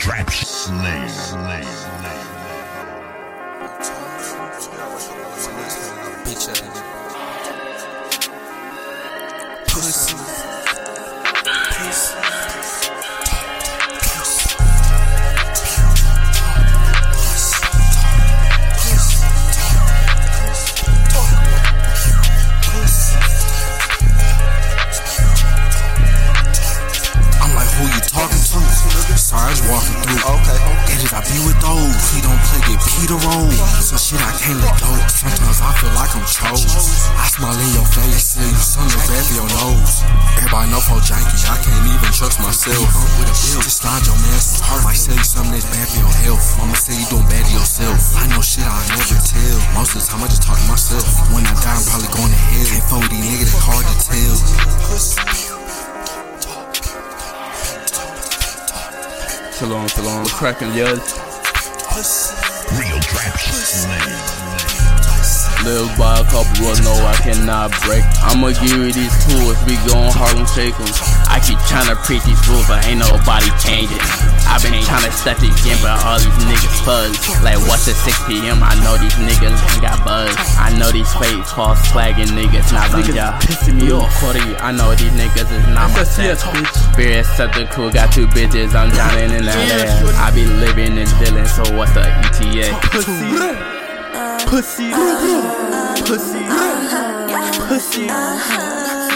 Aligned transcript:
trap 0.00 0.30
slave. 0.30 1.10
slave. 1.10 1.64
Pussy. 6.24 6.54
Pussy. 9.66 10.49
Play, 33.00 33.16
get 33.16 33.24
roll. 33.24 33.50
So 33.80 33.96
shit, 33.96 34.20
I 34.20 34.32
can't 34.36 34.60
let 34.60 34.76
go. 34.80 34.92
Sometimes 35.08 35.60
I 35.60 35.72
feel 35.80 35.92
like 35.96 36.12
I'm 36.16 36.24
chose. 36.26 36.64
I 37.16 37.24
smile 37.28 37.56
in 37.56 37.72
your 37.72 37.86
face, 37.88 38.36
say 38.36 38.44
you 38.44 38.60
something 38.60 39.00
bad 39.08 39.24
for 39.24 39.34
your 39.40 39.48
nose. 39.48 40.04
Everybody 40.36 40.70
know 40.70 40.80
for 40.80 41.00
janky, 41.00 41.40
I 41.48 41.56
can't 41.62 41.86
even 41.86 42.12
trust 42.12 42.40
myself. 42.40 42.84
I'm 42.84 43.08
with 43.20 43.32
a 43.32 43.36
bill, 43.36 43.60
just 43.64 43.80
slide 43.80 44.04
your 44.04 44.16
man 44.20 44.40
some 44.40 44.64
heart. 44.66 44.84
Might 44.84 45.00
say 45.00 45.14
you 45.16 45.24
something 45.24 45.52
that's 45.52 45.68
bad 45.70 45.88
for 45.88 46.00
your 46.00 46.14
health. 46.24 46.44
Mama 46.58 46.76
say 46.76 46.96
you 46.96 47.06
doing 47.08 47.28
bad 47.28 47.44
to 47.46 47.52
yourself. 47.52 48.16
I 48.16 48.26
know 48.28 48.42
shit 48.42 48.64
I'll 48.66 48.84
never 48.92 49.16
tell. 49.20 49.58
Most 49.76 49.96
of 49.96 50.04
the 50.04 50.08
time 50.08 50.22
I 50.24 50.28
just 50.28 50.42
talk 50.44 50.58
to 50.58 50.66
myself. 50.68 51.06
When 51.32 51.44
I 51.46 51.54
die, 51.60 51.72
I'm 51.72 51.84
probably 51.88 52.10
going 52.12 52.32
to 52.32 52.40
hell. 52.40 52.68
Can't 52.68 52.84
fuck 52.88 53.00
with 53.00 53.12
these 53.14 53.24
niggas, 53.24 53.52
it's 53.54 53.64
hard 53.64 53.84
to 53.88 53.96
tell. 54.04 54.36
Chill 59.56 59.76
on, 59.76 59.88
chill 59.88 60.08
on. 60.08 60.24
We're 60.24 60.36
cracking, 60.36 60.72
yeah. 60.72 60.96
Real 62.78 63.00
trap 63.00 63.36
slave. 63.40 64.69
Live 65.60 65.92
by 66.00 66.20
a 66.20 66.24
couple 66.24 66.48
rules, 66.64 66.80
no, 66.80 66.92
I 67.04 67.12
cannot 67.20 67.68
break. 67.84 68.00
I'ma 68.24 68.56
give 68.64 68.80
you 68.80 68.92
these 68.96 69.12
tools, 69.28 69.60
we 69.68 69.76
gon' 69.84 70.08
Harlem 70.08 70.48
shake 70.48 70.72
'em. 70.80 70.88
I 71.28 71.36
keep 71.36 71.60
tryna 71.68 72.00
preach 72.00 72.24
these 72.24 72.40
rules, 72.48 72.64
but 72.64 72.80
ain't 72.88 73.04
nobody 73.04 73.52
changing. 73.60 74.00
i 74.48 74.56
been 74.64 74.72
tryna 74.80 75.12
step 75.12 75.36
the 75.36 75.52
game, 75.60 75.76
but 75.84 76.00
all 76.00 76.16
these 76.16 76.32
niggas 76.48 76.80
fuzz. 76.80 77.12
Like, 77.44 77.60
what's 77.68 77.86
at 77.92 77.96
6 78.00 78.16
p.m.? 78.24 78.64
I 78.64 78.72
know 78.80 78.96
these 78.96 79.12
niggas 79.20 79.52
ain't 79.52 79.82
got 79.84 80.00
buzz. 80.00 80.32
I 80.56 80.72
know 80.80 80.90
these 80.90 81.12
fake 81.20 81.44
false 81.44 81.84
flagging 81.92 82.32
niggas 82.32 82.72
not 82.72 82.88
on 82.96 83.04
ya. 83.14 83.36
pissing 83.44 83.76
me 83.76 83.92
off. 83.92 84.08
Cody, 84.16 84.40
I 84.64 84.72
know 84.72 84.94
these 84.96 85.12
niggas 85.12 85.52
is 85.52 85.66
not 85.68 85.92
my 85.92 86.04
set. 86.04 86.40
Spirit 86.40 87.26
cool, 87.70 87.90
got 87.90 88.12
two 88.12 88.26
bitches, 88.26 88.74
I'm 88.74 88.88
drowning 88.96 89.30
in 89.36 89.44
that 89.44 89.60
Yeah, 89.68 90.08
air. 90.08 90.16
I 90.16 90.32
be 90.32 90.46
living 90.46 90.96
and 90.96 91.10
dealing, 91.20 91.46
so 91.46 91.62
what's 91.76 91.92
the 91.92 92.08
ETA? 92.08 93.79
Pussy. 94.10 94.90
Pussy. 94.90 94.90
Pussy. 96.02 96.42
Pussy. 97.70 98.06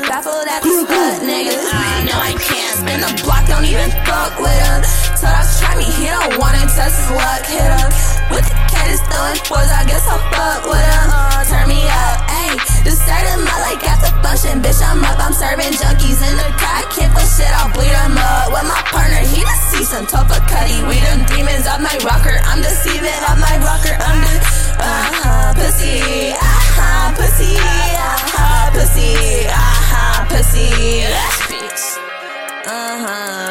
Baffled 0.07 0.47
at 0.47 0.63
these 0.63 0.87
fuck 0.87 1.19
niggas. 1.19 1.67
I 1.67 2.07
know 2.07 2.15
I 2.15 2.31
can't 2.39 2.79
spin 2.79 3.01
the 3.03 3.11
block, 3.27 3.43
don't 3.51 3.67
even 3.67 3.91
fuck 4.07 4.39
with 4.39 4.55
him. 4.55 4.81
So 5.19 5.27
that's 5.27 5.59
try 5.59 5.75
me, 5.75 5.83
he 5.99 6.07
don't 6.07 6.39
wanna 6.39 6.63
test 6.71 6.95
his 6.95 7.11
luck, 7.11 7.43
hit 7.43 7.67
him. 7.67 7.91
With 8.31 8.47
the 8.47 8.55
cat 8.71 8.87
is 8.95 9.03
throwing 9.11 9.39
fours, 9.43 9.67
I 9.75 9.83
guess 9.83 10.07
I'll 10.07 10.23
fuck 10.31 10.63
with 10.63 10.79
him. 10.79 11.07
Uh, 11.11 11.43
turn 11.43 11.67
me 11.67 11.83
up, 11.83 12.19
ayy. 12.31 12.55
Deserted 12.87 13.43
my 13.43 13.57
like 13.67 13.83
after 13.83 14.15
function, 14.23 14.63
bitch, 14.63 14.79
I'm 14.79 15.03
up. 15.03 15.19
I'm 15.19 15.35
serving 15.35 15.75
junkies 15.75 16.23
in 16.23 16.39
the 16.39 16.49
car, 16.55 16.75
I 16.79 16.87
can't 16.95 17.11
put 17.11 17.27
shit, 17.27 17.51
I'll 17.51 17.73
bleed 17.75 17.91
him 17.91 18.15
up. 18.15 18.55
With 18.55 18.67
my 18.71 18.79
partner, 18.95 19.27
he 19.27 19.43
the 19.43 19.57
season, 19.75 20.07
top 20.07 20.31
of 20.31 20.39
cutty. 20.47 20.79
We 20.87 21.03
them 21.03 21.27
demons 21.27 21.67
of 21.67 21.83
my 21.83 21.95
rocker, 22.07 22.39
I'm 22.47 22.63
deceiving 22.63 22.74
Uh 32.67 32.99
huh. 33.07 33.44